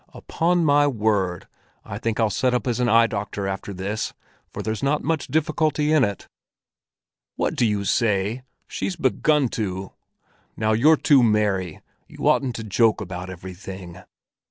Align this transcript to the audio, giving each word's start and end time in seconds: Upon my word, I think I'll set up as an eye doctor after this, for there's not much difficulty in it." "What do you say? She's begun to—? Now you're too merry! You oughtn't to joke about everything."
Upon 0.15 0.65
my 0.65 0.87
word, 0.87 1.47
I 1.85 1.99
think 1.99 2.19
I'll 2.19 2.31
set 2.31 2.55
up 2.55 2.65
as 2.65 2.79
an 2.79 2.89
eye 2.89 3.05
doctor 3.05 3.47
after 3.47 3.71
this, 3.71 4.15
for 4.51 4.63
there's 4.63 4.81
not 4.81 5.03
much 5.03 5.27
difficulty 5.27 5.93
in 5.93 6.03
it." 6.03 6.27
"What 7.35 7.55
do 7.55 7.67
you 7.67 7.85
say? 7.85 8.41
She's 8.67 8.95
begun 8.95 9.47
to—? 9.49 9.91
Now 10.57 10.71
you're 10.71 10.97
too 10.97 11.21
merry! 11.21 11.81
You 12.07 12.27
oughtn't 12.27 12.55
to 12.55 12.63
joke 12.63 12.99
about 12.99 13.29
everything." 13.29 14.01